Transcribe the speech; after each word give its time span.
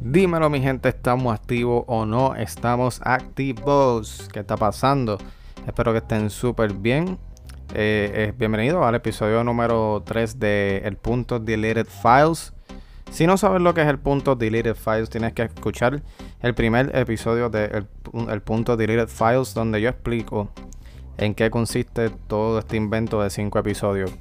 Dímelo 0.00 0.50
mi 0.50 0.60
gente, 0.60 0.90
¿estamos 0.90 1.34
activos 1.34 1.84
o 1.86 2.04
no? 2.04 2.34
Estamos 2.34 3.00
activos. 3.02 4.28
¿Qué 4.32 4.40
está 4.40 4.56
pasando? 4.56 5.18
Espero 5.66 5.92
que 5.92 5.98
estén 5.98 6.30
súper 6.30 6.74
bien. 6.74 7.18
Eh, 7.74 8.12
eh, 8.14 8.34
bienvenido 8.36 8.84
al 8.84 8.94
episodio 8.94 9.42
número 9.42 10.02
3 10.04 10.38
de 10.38 10.82
El 10.84 10.96
Punto 10.96 11.40
Deleted 11.40 11.86
Files. 11.86 12.52
Si 13.10 13.26
no 13.26 13.36
sabes 13.38 13.62
lo 13.62 13.72
que 13.72 13.82
es 13.82 13.88
el 13.88 13.98
punto 13.98 14.36
Deleted 14.36 14.74
Files, 14.74 15.08
tienes 15.08 15.32
que 15.32 15.42
escuchar 15.42 16.02
el 16.42 16.54
primer 16.54 16.94
episodio 16.94 17.48
de 17.48 17.84
el, 18.28 18.42
punto 18.42 18.76
Deleted 18.76 19.08
Files, 19.08 19.54
donde 19.54 19.80
yo 19.80 19.88
explico 19.88 20.50
en 21.16 21.34
qué 21.34 21.50
consiste 21.50 22.10
todo 22.10 22.58
este 22.58 22.76
invento 22.76 23.22
de 23.22 23.30
5 23.30 23.58
episodios. 23.58 24.12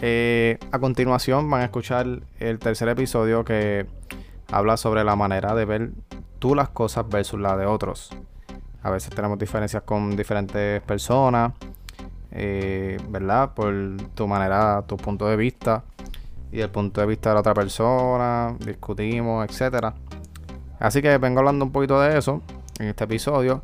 Eh, 0.00 0.58
a 0.70 0.78
continuación 0.78 1.50
van 1.50 1.62
a 1.62 1.64
escuchar 1.64 2.06
el 2.38 2.58
tercer 2.58 2.88
episodio 2.88 3.44
que 3.44 3.86
habla 4.50 4.76
sobre 4.76 5.04
la 5.04 5.16
manera 5.16 5.54
de 5.54 5.64
ver 5.64 5.90
tú 6.38 6.54
las 6.54 6.68
cosas 6.68 7.08
versus 7.08 7.40
la 7.40 7.56
de 7.56 7.66
otros. 7.66 8.10
A 8.82 8.90
veces 8.90 9.10
tenemos 9.14 9.38
diferencias 9.38 9.82
con 9.82 10.16
diferentes 10.16 10.80
personas, 10.82 11.52
eh, 12.30 12.98
¿verdad? 13.08 13.54
Por 13.54 13.96
tu 14.14 14.26
manera, 14.26 14.84
tu 14.86 14.96
punto 14.96 15.26
de 15.26 15.36
vista 15.36 15.84
y 16.52 16.60
el 16.60 16.70
punto 16.70 17.00
de 17.00 17.06
vista 17.06 17.30
de 17.30 17.34
la 17.34 17.40
otra 17.40 17.54
persona, 17.54 18.56
discutimos, 18.60 19.48
etc. 19.48 19.92
Así 20.78 21.02
que 21.02 21.18
vengo 21.18 21.40
hablando 21.40 21.64
un 21.64 21.72
poquito 21.72 22.00
de 22.00 22.16
eso 22.16 22.42
en 22.78 22.86
este 22.86 23.04
episodio. 23.04 23.62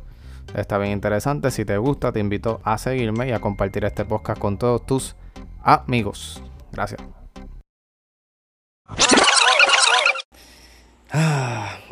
Está 0.53 0.77
bien 0.77 0.91
interesante. 0.91 1.51
Si 1.51 1.65
te 1.65 1.77
gusta, 1.77 2.11
te 2.11 2.19
invito 2.19 2.61
a 2.63 2.77
seguirme 2.77 3.27
y 3.27 3.31
a 3.31 3.39
compartir 3.39 3.85
este 3.85 4.05
podcast 4.05 4.39
con 4.39 4.57
todos 4.57 4.85
tus 4.85 5.15
amigos. 5.63 6.41
Gracias. 6.71 7.14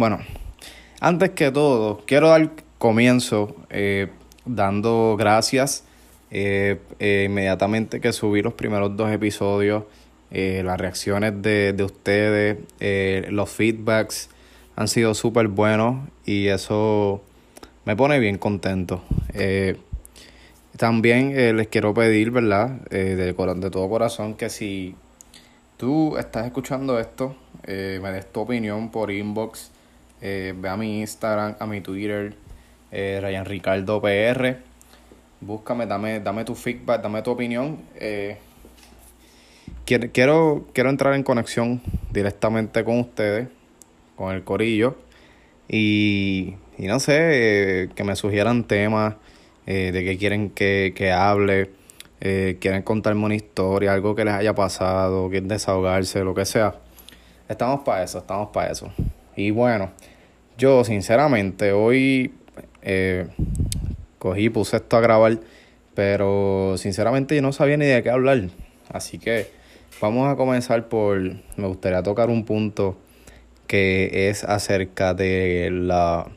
Bueno, 0.03 0.19
antes 0.99 1.29
que 1.29 1.49
todo, 1.49 2.03
quiero 2.05 2.27
dar 2.27 2.51
comienzo 2.77 3.55
eh, 3.69 4.09
dando 4.43 5.15
gracias 5.17 5.85
eh, 6.29 6.77
eh, 6.99 7.27
inmediatamente 7.29 8.01
que 8.01 8.11
subí 8.11 8.41
los 8.41 8.53
primeros 8.53 8.97
dos 8.97 9.09
episodios, 9.11 9.85
las 10.29 10.77
reacciones 10.77 11.41
de, 11.41 11.71
de 11.71 11.83
ustedes, 11.85 12.57
los 13.31 13.49
feedbacks 13.49 14.29
han 14.75 14.89
sido 14.89 15.13
súper 15.13 15.47
buenos 15.47 16.05
y 16.25 16.47
eso 16.47 17.23
me 17.85 17.95
pone 17.95 18.19
bien 18.19 18.37
contento. 18.37 19.03
también 20.75 21.55
les 21.55 21.67
quiero 21.69 21.93
pedir, 21.93 22.31
¿verdad? 22.31 22.71
de, 22.89 23.15
de 23.15 23.69
todo 23.71 23.87
corazón 23.87 24.33
que 24.33 24.49
si 24.49 24.95
tú 25.77 26.17
estás 26.17 26.45
escuchando 26.45 26.99
esto, 26.99 27.37
me 27.65 28.11
des 28.11 28.29
tu 28.33 28.41
opinión 28.41 28.91
por 28.91 29.09
inbox. 29.09 29.71
Eh, 30.25 30.53
ve 30.55 30.69
a 30.69 30.77
mi 30.77 31.01
Instagram, 31.01 31.57
a 31.59 31.65
mi 31.65 31.81
Twitter, 31.81 32.33
eh, 32.93 33.19
Ryan 33.21 33.43
Ricardo 33.43 34.01
PR. 34.01 34.55
Búscame, 35.41 35.85
dame, 35.85 36.21
dame 36.21 36.45
tu 36.45 36.55
feedback, 36.55 37.01
dame 37.01 37.21
tu 37.21 37.31
opinión. 37.31 37.77
Eh, 37.95 38.37
quiero, 39.85 40.65
quiero 40.71 40.89
entrar 40.89 41.13
en 41.15 41.23
conexión 41.23 41.81
directamente 42.13 42.85
con 42.85 43.01
ustedes, 43.01 43.49
con 44.15 44.33
el 44.33 44.45
corillo. 44.45 44.95
Y, 45.67 46.55
y 46.77 46.87
no 46.87 47.01
sé, 47.01 47.89
que 47.93 48.03
me 48.05 48.15
sugieran 48.15 48.63
temas 48.63 49.15
de 49.65 49.91
que 49.91 50.17
quieren 50.17 50.51
que, 50.51 50.93
que 50.95 51.11
hable. 51.11 51.71
quieren 52.21 52.83
contarme 52.83 53.25
una 53.25 53.35
historia, 53.35 53.91
algo 53.91 54.15
que 54.15 54.23
les 54.23 54.35
haya 54.35 54.55
pasado, 54.55 55.29
quieren 55.29 55.49
desahogarse, 55.49 56.23
lo 56.23 56.33
que 56.33 56.45
sea. 56.45 56.75
Estamos 57.49 57.81
para 57.81 58.03
eso, 58.03 58.19
estamos 58.19 58.51
para 58.51 58.71
eso. 58.71 58.89
Y 59.35 59.51
bueno, 59.51 59.91
yo 60.57 60.83
sinceramente 60.83 61.71
hoy 61.71 62.33
eh, 62.81 63.27
cogí, 64.19 64.49
puse 64.49 64.77
esto 64.77 64.97
a 64.97 65.01
grabar, 65.01 65.39
pero 65.95 66.75
sinceramente 66.77 67.35
yo 67.35 67.41
no 67.41 67.51
sabía 67.51 67.77
ni 67.77 67.85
de 67.85 68.03
qué 68.03 68.09
hablar. 68.09 68.49
Así 68.89 69.19
que 69.19 69.47
vamos 70.01 70.31
a 70.31 70.35
comenzar 70.35 70.87
por, 70.89 71.19
me 71.19 71.67
gustaría 71.67 72.03
tocar 72.03 72.29
un 72.29 72.45
punto 72.45 72.97
que 73.67 74.29
es 74.29 74.43
acerca 74.43 75.13
de 75.13 75.69
la, 75.71 76.27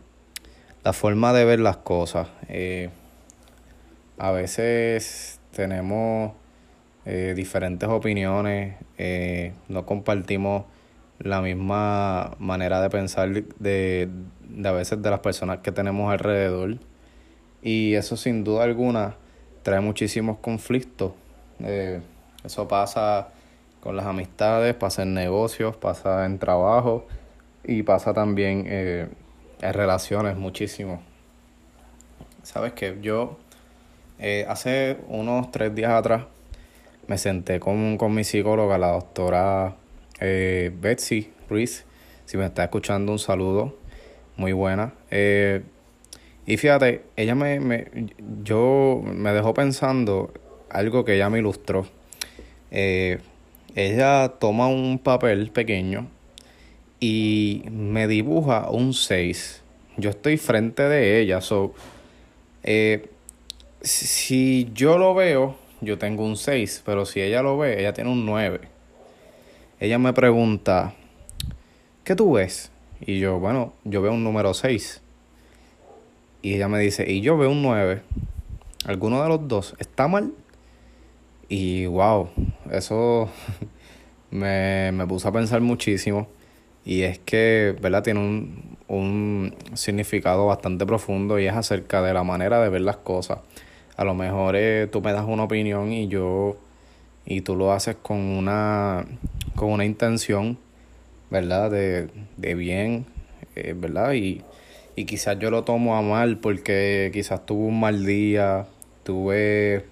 la 0.84 0.92
forma 0.92 1.32
de 1.32 1.44
ver 1.44 1.60
las 1.60 1.76
cosas. 1.76 2.28
Eh, 2.48 2.90
a 4.18 4.30
veces 4.30 5.40
tenemos 5.52 6.32
eh, 7.04 7.34
diferentes 7.36 7.88
opiniones, 7.88 8.76
no 9.68 9.84
compartimos 9.84 10.64
la 11.18 11.40
misma 11.40 12.34
manera 12.38 12.80
de 12.80 12.90
pensar 12.90 13.30
de, 13.30 14.08
de 14.48 14.68
a 14.68 14.72
veces 14.72 15.02
de 15.02 15.10
las 15.10 15.20
personas 15.20 15.58
que 15.58 15.72
tenemos 15.72 16.12
alrededor. 16.12 16.78
Y 17.62 17.94
eso 17.94 18.16
sin 18.16 18.44
duda 18.44 18.64
alguna 18.64 19.16
trae 19.62 19.80
muchísimos 19.80 20.38
conflictos. 20.38 21.12
Eh, 21.60 22.00
eso 22.44 22.68
pasa 22.68 23.28
con 23.80 23.96
las 23.96 24.06
amistades, 24.06 24.74
pasa 24.74 25.02
en 25.02 25.14
negocios, 25.14 25.76
pasa 25.76 26.24
en 26.26 26.38
trabajo 26.38 27.06
y 27.64 27.82
pasa 27.82 28.14
también 28.14 28.64
eh, 28.66 29.08
en 29.60 29.72
relaciones 29.72 30.36
muchísimo. 30.36 31.02
Sabes 32.42 32.74
que 32.74 32.98
yo 33.00 33.38
eh, 34.18 34.46
hace 34.48 34.98
unos 35.08 35.50
tres 35.50 35.74
días 35.74 35.90
atrás 35.90 36.24
me 37.08 37.18
senté 37.18 37.58
con, 37.58 37.98
con 37.98 38.14
mi 38.14 38.22
psicóloga, 38.22 38.78
la 38.78 38.92
doctora 38.92 39.74
eh, 40.20 40.72
Betsy 40.80 41.32
Ruiz, 41.48 41.84
si 42.24 42.36
me 42.36 42.46
está 42.46 42.64
escuchando, 42.64 43.12
un 43.12 43.18
saludo. 43.18 43.76
Muy 44.36 44.52
buena. 44.52 44.94
Eh, 45.10 45.62
y 46.46 46.56
fíjate, 46.56 47.02
ella 47.16 47.34
me, 47.34 47.60
me, 47.60 47.86
yo, 48.44 49.02
me 49.04 49.32
dejó 49.32 49.54
pensando 49.54 50.32
algo 50.70 51.04
que 51.04 51.14
ella 51.14 51.30
me 51.30 51.38
ilustró. 51.38 51.86
Eh, 52.70 53.18
ella 53.74 54.34
toma 54.38 54.68
un 54.68 54.98
papel 54.98 55.50
pequeño 55.50 56.08
y 57.00 57.64
me 57.70 58.06
dibuja 58.06 58.70
un 58.70 58.94
6. 58.94 59.62
Yo 59.96 60.10
estoy 60.10 60.36
frente 60.36 60.82
de 60.82 61.20
ella. 61.20 61.40
So, 61.40 61.74
si 63.80 64.70
yo 64.74 64.98
lo 64.98 65.14
veo, 65.14 65.56
yo 65.80 65.98
tengo 65.98 66.24
un 66.24 66.36
6, 66.36 66.82
pero 66.84 67.06
si 67.06 67.20
ella 67.20 67.42
lo 67.42 67.56
ve, 67.58 67.80
ella 67.80 67.92
tiene 67.92 68.10
un 68.10 68.26
9 68.26 68.75
ella 69.78 69.98
me 69.98 70.12
pregunta, 70.12 70.94
¿qué 72.04 72.14
tú 72.14 72.32
ves? 72.32 72.70
Y 73.00 73.18
yo, 73.18 73.38
bueno, 73.38 73.74
yo 73.84 74.00
veo 74.00 74.12
un 74.12 74.24
número 74.24 74.54
6. 74.54 75.02
Y 76.42 76.54
ella 76.54 76.68
me 76.68 76.78
dice, 76.78 77.10
y 77.10 77.20
yo 77.20 77.36
veo 77.36 77.50
un 77.50 77.62
9. 77.62 78.02
¿Alguno 78.86 79.22
de 79.22 79.28
los 79.28 79.48
dos 79.48 79.74
está 79.78 80.08
mal? 80.08 80.32
Y 81.48 81.86
wow, 81.86 82.30
eso 82.70 83.28
me, 84.30 84.92
me 84.92 85.06
puso 85.06 85.28
a 85.28 85.32
pensar 85.32 85.60
muchísimo. 85.60 86.28
Y 86.84 87.02
es 87.02 87.18
que, 87.18 87.76
¿verdad? 87.80 88.02
Tiene 88.02 88.20
un, 88.20 88.76
un 88.88 89.54
significado 89.74 90.46
bastante 90.46 90.86
profundo 90.86 91.38
y 91.38 91.46
es 91.46 91.54
acerca 91.54 92.02
de 92.02 92.14
la 92.14 92.22
manera 92.22 92.60
de 92.60 92.68
ver 92.68 92.82
las 92.82 92.98
cosas. 92.98 93.40
A 93.96 94.04
lo 94.04 94.14
mejor 94.14 94.56
eh, 94.56 94.88
tú 94.90 95.00
me 95.00 95.12
das 95.12 95.24
una 95.26 95.44
opinión 95.44 95.92
y 95.92 96.08
yo 96.08 96.56
y 97.24 97.40
tú 97.40 97.56
lo 97.56 97.72
haces 97.72 97.96
con 98.00 98.18
una 98.18 99.04
con 99.56 99.72
una 99.72 99.84
intención, 99.84 100.58
¿verdad? 101.30 101.70
De, 101.70 102.08
de 102.36 102.54
bien, 102.54 103.06
eh, 103.56 103.74
¿verdad? 103.76 104.12
Y, 104.12 104.42
y 104.94 105.04
quizás 105.04 105.38
yo 105.38 105.50
lo 105.50 105.64
tomo 105.64 105.96
a 105.96 106.02
mal 106.02 106.38
porque 106.38 107.10
quizás 107.12 107.44
tuve 107.44 107.66
un 107.66 107.80
mal 107.80 108.06
día, 108.06 108.66
tuve 109.02 109.84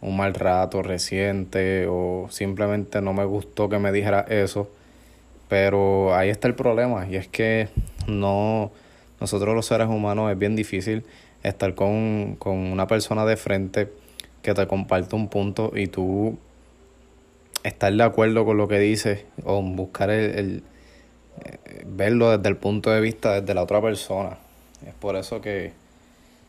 un 0.00 0.16
mal 0.16 0.34
rato 0.34 0.82
reciente 0.82 1.86
o 1.88 2.28
simplemente 2.30 3.02
no 3.02 3.12
me 3.12 3.24
gustó 3.24 3.68
que 3.68 3.78
me 3.78 3.92
dijera 3.92 4.20
eso. 4.28 4.70
Pero 5.48 6.14
ahí 6.14 6.28
está 6.28 6.46
el 6.48 6.54
problema 6.54 7.06
y 7.08 7.16
es 7.16 7.28
que 7.28 7.68
no, 8.06 8.70
nosotros 9.20 9.54
los 9.54 9.66
seres 9.66 9.88
humanos 9.88 10.30
es 10.30 10.38
bien 10.38 10.56
difícil 10.56 11.04
estar 11.42 11.74
con, 11.74 12.36
con 12.38 12.56
una 12.56 12.86
persona 12.86 13.24
de 13.24 13.36
frente 13.36 13.88
que 14.42 14.54
te 14.54 14.66
comparte 14.66 15.16
un 15.16 15.28
punto 15.28 15.72
y 15.74 15.86
tú 15.86 16.38
estar 17.68 17.92
de 17.92 18.02
acuerdo 18.02 18.44
con 18.44 18.56
lo 18.56 18.68
que 18.68 18.78
dice 18.78 19.26
o 19.44 19.62
buscar 19.62 20.10
el, 20.10 20.62
eh, 21.44 21.84
verlo 21.86 22.36
desde 22.36 22.48
el 22.48 22.56
punto 22.56 22.90
de 22.90 23.00
vista 23.00 23.40
desde 23.40 23.54
la 23.54 23.62
otra 23.62 23.80
persona. 23.80 24.38
Es 24.86 24.94
por 24.94 25.16
eso 25.16 25.40
que 25.40 25.72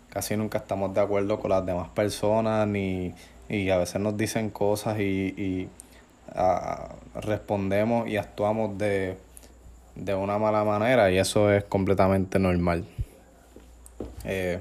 casi 0.09 0.35
nunca 0.37 0.59
estamos 0.59 0.93
de 0.93 1.01
acuerdo 1.01 1.39
con 1.39 1.51
las 1.51 1.65
demás 1.65 1.89
personas 1.89 2.67
ni 2.67 3.13
y 3.49 3.69
a 3.71 3.77
veces 3.77 3.99
nos 3.99 4.15
dicen 4.15 4.51
cosas 4.51 4.99
y, 4.99 5.33
y 5.35 5.69
respondemos 7.15 8.07
y 8.07 8.17
actuamos 8.17 8.77
de, 8.77 9.17
de 9.95 10.13
una 10.13 10.37
mala 10.37 10.63
manera 10.63 11.11
y 11.11 11.17
eso 11.17 11.51
es 11.51 11.63
completamente 11.63 12.39
normal. 12.39 12.85
Eh, 14.23 14.59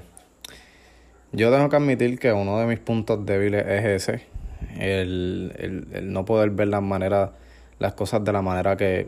yo 1.31 1.51
tengo 1.51 1.69
que 1.69 1.75
admitir 1.75 2.17
que 2.19 2.33
uno 2.33 2.59
de 2.59 2.65
mis 2.65 2.79
puntos 2.79 3.25
débiles 3.25 3.65
es 3.67 4.09
ese, 4.09 4.25
el, 4.79 5.53
el, 5.57 5.87
el 5.93 6.13
no 6.13 6.25
poder 6.25 6.49
ver 6.51 6.69
las 6.69 6.81
maneras, 6.81 7.31
las 7.77 7.93
cosas 7.93 8.23
de 8.23 8.31
la 8.31 8.41
manera 8.41 8.77
que, 8.77 9.07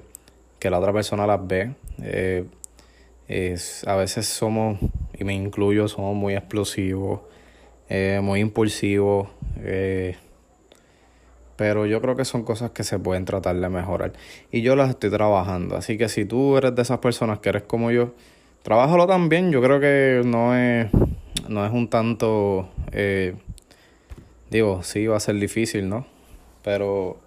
que 0.59 0.69
la 0.69 0.79
otra 0.79 0.94
persona 0.94 1.25
las 1.25 1.45
ve. 1.47 1.73
Eh, 2.03 2.45
es, 3.27 3.88
a 3.88 3.95
veces 3.95 4.27
somos, 4.27 4.77
y 5.18 5.23
me 5.23 5.33
incluyo, 5.33 5.88
somos 5.88 6.15
muy 6.15 6.35
explosivos, 6.35 7.21
eh, 7.89 8.19
muy 8.21 8.41
impulsivos. 8.41 9.29
Eh, 9.57 10.15
pero 11.56 11.85
yo 11.85 12.01
creo 12.01 12.15
que 12.15 12.25
son 12.25 12.44
cosas 12.44 12.71
que 12.71 12.83
se 12.83 12.97
pueden 13.00 13.23
tratar 13.25 13.56
de 13.56 13.69
mejorar. 13.69 14.13
Y 14.51 14.62
yo 14.63 14.75
las 14.75 14.89
estoy 14.89 15.12
trabajando. 15.12 15.77
Así 15.77 15.97
que 15.97 16.09
si 16.09 16.25
tú 16.25 16.57
eres 16.57 16.75
de 16.75 16.81
esas 16.81 16.97
personas 17.00 17.39
que 17.39 17.50
eres 17.50 17.63
como 17.63 17.91
yo, 17.91 18.15
trabájalo 18.63 19.06
también. 19.06 19.51
Yo 19.51 19.62
creo 19.62 19.79
que 19.79 20.23
no 20.25 20.56
es, 20.56 20.88
no 21.47 21.65
es 21.65 21.71
un 21.71 21.88
tanto... 21.88 22.69
Eh, 22.91 23.35
digo, 24.51 24.83
sí 24.83 25.07
va 25.07 25.18
a 25.18 25.19
ser 25.19 25.36
difícil, 25.36 25.89
¿no? 25.89 26.06
Pero 26.62 27.18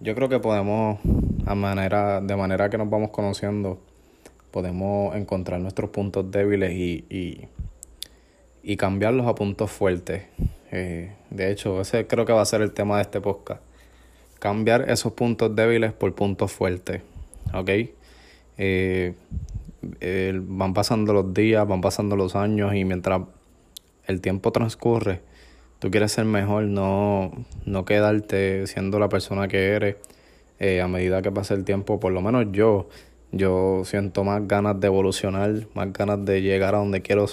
yo 0.00 0.14
creo 0.14 0.28
que 0.28 0.38
podemos, 0.38 1.00
a 1.44 1.54
manera, 1.54 2.20
de 2.20 2.36
manera 2.36 2.70
que 2.70 2.78
nos 2.78 2.88
vamos 2.88 3.10
conociendo, 3.10 3.80
podemos 4.52 5.14
encontrar 5.16 5.60
nuestros 5.60 5.90
puntos 5.90 6.30
débiles 6.30 6.72
y, 6.72 7.48
y, 8.62 8.76
cambiarlos 8.76 9.26
a 9.26 9.34
puntos 9.34 9.70
fuertes. 9.70 10.24
Eh, 10.70 11.12
de 11.30 11.50
hecho, 11.50 11.80
ese 11.80 12.06
creo 12.06 12.24
que 12.24 12.32
va 12.32 12.42
a 12.42 12.46
ser 12.46 12.62
el 12.62 12.72
tema 12.72 12.96
de 12.96 13.02
este 13.02 13.20
podcast. 13.20 13.60
Cambiar 14.38 14.88
esos 14.88 15.12
puntos 15.14 15.54
débiles 15.56 15.92
por 15.92 16.14
puntos 16.14 16.52
fuertes. 16.52 17.02
¿Ok? 17.52 17.70
Eh, 18.58 19.14
van 20.42 20.74
pasando 20.74 21.12
los 21.12 21.34
días, 21.34 21.66
van 21.66 21.80
pasando 21.80 22.14
los 22.14 22.36
años 22.36 22.74
y 22.74 22.84
mientras 22.84 23.22
el 24.06 24.20
tiempo 24.20 24.52
transcurre, 24.52 25.22
tú 25.78 25.90
quieres 25.90 26.12
ser 26.12 26.24
mejor, 26.24 26.64
no, 26.64 27.32
no 27.64 27.84
quedarte 27.84 28.66
siendo 28.66 28.98
la 28.98 29.08
persona 29.08 29.48
que 29.48 29.68
eres. 29.68 29.96
Eh, 30.60 30.80
a 30.80 30.88
medida 30.88 31.22
que 31.22 31.30
pasa 31.30 31.54
el 31.54 31.64
tiempo, 31.64 32.00
por 32.00 32.12
lo 32.12 32.20
menos 32.20 32.46
yo, 32.50 32.88
yo 33.30 33.82
siento 33.84 34.24
más 34.24 34.46
ganas 34.48 34.80
de 34.80 34.88
evolucionar, 34.88 35.68
más 35.74 35.92
ganas 35.92 36.24
de 36.24 36.42
llegar 36.42 36.74
a 36.74 36.78
donde 36.78 37.00
quiero, 37.00 37.26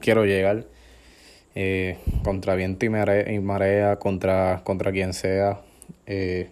quiero 0.00 0.24
llegar 0.24 0.66
eh, 1.54 1.98
contra 2.24 2.56
viento 2.56 2.84
y 2.84 2.88
marea, 2.88 3.96
contra, 4.00 4.62
contra 4.64 4.90
quien 4.90 5.12
sea. 5.12 5.60
Eh, 6.06 6.50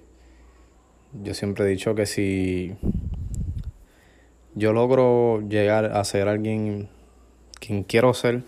yo 1.25 1.35
siempre 1.35 1.65
he 1.65 1.69
dicho 1.69 1.97
que 1.97 2.06
si 2.06 2.77
yo 4.55 4.73
logro 4.73 5.41
llegar 5.49 5.87
a 5.87 6.05
ser 6.05 6.29
alguien 6.29 6.89
quien 7.59 7.83
quiero 7.83 8.15
ser, 8.15 8.43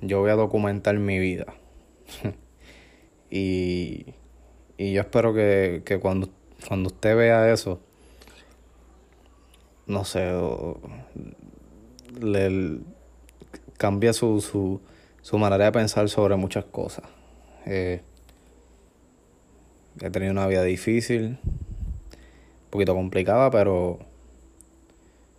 yo 0.00 0.18
voy 0.20 0.30
a 0.30 0.34
documentar 0.34 0.98
mi 0.98 1.20
vida. 1.20 1.46
y, 3.30 4.06
y 4.76 4.92
yo 4.92 5.00
espero 5.00 5.34
que, 5.34 5.82
que 5.84 5.98
cuando, 5.98 6.28
cuando 6.66 6.88
usted 6.88 7.16
vea 7.16 7.52
eso, 7.52 7.80
no 9.86 10.04
sé, 10.04 10.32
le 12.20 12.78
cambia 13.76 14.12
su, 14.12 14.40
su, 14.40 14.80
su 15.22 15.38
manera 15.38 15.64
de 15.66 15.72
pensar 15.72 16.08
sobre 16.08 16.36
muchas 16.36 16.64
cosas. 16.64 17.04
Eh, 17.66 18.00
he 20.00 20.10
tenido 20.10 20.32
una 20.32 20.46
vida 20.46 20.62
difícil, 20.62 21.38
un 21.42 22.70
poquito 22.70 22.94
complicada, 22.94 23.50
pero, 23.50 23.98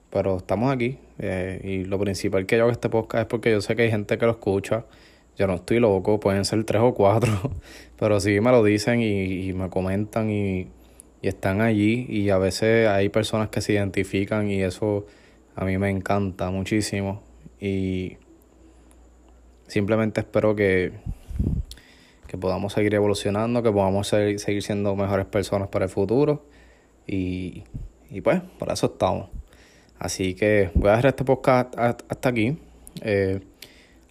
pero 0.09 0.37
estamos 0.37 0.71
aquí. 0.71 0.97
Eh, 1.19 1.61
y 1.63 1.85
lo 1.85 1.99
principal 1.99 2.45
que 2.45 2.57
yo 2.57 2.63
hago 2.63 2.71
este 2.71 2.89
podcast 2.89 3.21
es 3.23 3.27
porque 3.27 3.51
yo 3.51 3.61
sé 3.61 3.75
que 3.75 3.83
hay 3.83 3.91
gente 3.91 4.17
que 4.17 4.25
lo 4.25 4.31
escucha. 4.31 4.85
Yo 5.37 5.47
no 5.47 5.55
estoy 5.55 5.79
loco, 5.79 6.19
pueden 6.19 6.45
ser 6.45 6.63
tres 6.63 6.81
o 6.81 6.93
cuatro, 6.93 7.51
pero 7.99 8.19
sí 8.19 8.39
me 8.41 8.51
lo 8.51 8.63
dicen 8.63 9.01
y, 9.01 9.53
me 9.53 9.69
comentan 9.69 10.29
y, 10.29 10.67
están 11.21 11.61
allí. 11.61 12.05
Y 12.09 12.29
a 12.29 12.37
veces 12.37 12.87
hay 12.87 13.09
personas 13.09 13.49
que 13.49 13.61
se 13.61 13.73
identifican 13.73 14.49
y 14.49 14.61
eso 14.61 15.05
a 15.55 15.65
mí 15.65 15.77
me 15.77 15.89
encanta 15.89 16.49
muchísimo. 16.49 17.21
Y 17.59 18.17
Simplemente 19.71 20.19
espero 20.19 20.53
que, 20.53 20.91
que 22.27 22.37
podamos 22.37 22.73
seguir 22.73 22.93
evolucionando, 22.93 23.63
que 23.63 23.71
podamos 23.71 24.05
seguir, 24.05 24.61
siendo 24.61 24.97
mejores 24.97 25.25
personas 25.27 25.69
para 25.69 25.85
el 25.85 25.89
futuro. 25.89 26.43
Y, 27.07 27.63
y 28.09 28.19
pues, 28.19 28.41
para 28.59 28.73
eso 28.73 28.87
estamos. 28.87 29.29
Así 29.97 30.33
que 30.33 30.71
voy 30.73 30.89
a 30.89 30.97
dejar 30.97 31.05
este 31.05 31.23
podcast 31.23 31.73
hasta 31.79 32.27
aquí. 32.27 32.57
Eh, 33.01 33.39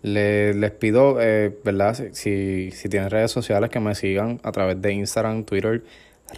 les, 0.02 0.70
pido, 0.72 1.20
eh, 1.20 1.56
¿verdad? 1.64 1.94
Si, 2.12 2.70
si 2.70 2.88
tienen 2.88 3.10
redes 3.10 3.30
sociales, 3.30 3.70
que 3.70 3.80
me 3.80 3.94
sigan 3.94 4.40
a 4.42 4.52
través 4.52 4.80
de 4.80 4.92
Instagram, 4.92 5.44
Twitter, 5.44 5.82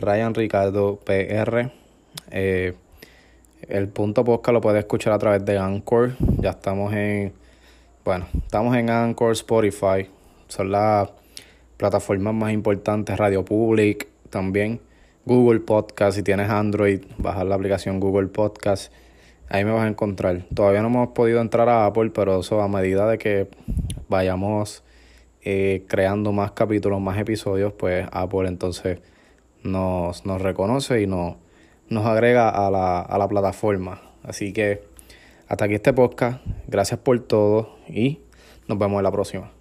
Ryan 0.00 0.34
Ricardo 0.34 1.00
PR. 1.04 1.70
Eh, 2.30 2.74
el 3.68 3.88
punto 3.88 4.24
podcast 4.24 4.54
lo 4.54 4.60
puede 4.60 4.80
escuchar 4.80 5.12
a 5.12 5.18
través 5.18 5.44
de 5.44 5.58
Anchor. 5.58 6.12
Ya 6.40 6.50
estamos 6.50 6.92
en 6.92 7.32
bueno, 8.04 8.26
estamos 8.34 8.76
en 8.76 8.90
Anchor, 8.90 9.30
Spotify, 9.30 10.10
son 10.48 10.72
las 10.72 11.08
plataformas 11.76 12.34
más 12.34 12.52
importantes, 12.52 13.16
Radio 13.16 13.44
Public 13.44 14.08
también, 14.28 14.80
Google 15.24 15.60
Podcast, 15.60 16.16
si 16.16 16.24
tienes 16.24 16.50
Android, 16.50 17.04
bajar 17.18 17.46
la 17.46 17.54
aplicación 17.54 18.00
Google 18.00 18.26
Podcast, 18.26 18.92
ahí 19.52 19.64
me 19.66 19.70
vas 19.70 19.84
a 19.84 19.88
encontrar. 19.88 20.44
Todavía 20.54 20.80
no 20.80 20.88
hemos 20.88 21.08
podido 21.08 21.40
entrar 21.40 21.68
a 21.68 21.84
Apple, 21.86 22.10
pero 22.10 22.40
eso 22.40 22.62
a 22.62 22.68
medida 22.68 23.08
de 23.08 23.18
que 23.18 23.48
vayamos 24.08 24.82
eh, 25.42 25.84
creando 25.88 26.32
más 26.32 26.52
capítulos, 26.52 27.00
más 27.00 27.18
episodios, 27.18 27.74
pues 27.74 28.08
Apple 28.12 28.48
entonces 28.48 29.00
nos, 29.62 30.24
nos 30.24 30.40
reconoce 30.40 31.02
y 31.02 31.06
nos, 31.06 31.36
nos 31.90 32.06
agrega 32.06 32.48
a 32.48 32.70
la, 32.70 33.00
a 33.00 33.18
la 33.18 33.28
plataforma. 33.28 34.00
Así 34.22 34.54
que 34.54 34.84
hasta 35.48 35.66
aquí 35.66 35.74
este 35.74 35.92
podcast. 35.92 36.40
Gracias 36.66 36.98
por 37.00 37.20
todo 37.20 37.76
y 37.88 38.20
nos 38.68 38.78
vemos 38.78 38.98
en 39.00 39.04
la 39.04 39.12
próxima. 39.12 39.52